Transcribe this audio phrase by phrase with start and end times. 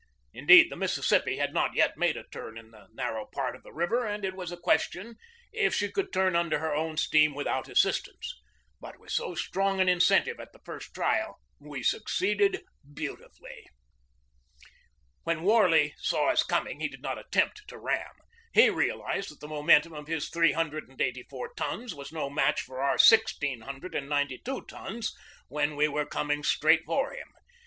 [0.33, 3.71] Indeed, the Mississippi had not yet made a turn in the narrow part of the
[3.71, 5.15] river, and it was a question
[5.53, 8.33] if she could turn under her own steam without assistance.
[8.79, 13.67] But with so strong an incentive at the first trial we succeeded beautifully.
[15.21, 18.15] When Warley saw us coming he did not attempt 7 o GEORGE DEWEY to ram.
[18.55, 22.27] He realized that the momentum of his three hundred and eighty four tons was no
[22.27, 25.15] match for our sixteen hundred and ninety two tons
[25.47, 27.27] when we were coming straight for him.